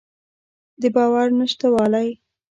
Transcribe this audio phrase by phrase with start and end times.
[0.81, 2.09] د باور نشتوالی.